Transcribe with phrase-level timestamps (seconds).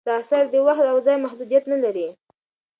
[0.07, 2.07] دا اثر د وخت او ځای محدودیت نه لري.